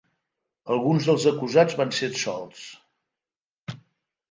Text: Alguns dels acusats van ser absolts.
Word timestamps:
Alguns 0.75 1.09
dels 1.09 1.27
acusats 1.33 1.77
van 1.83 1.93
ser 1.99 2.11
absolts. 2.15 2.65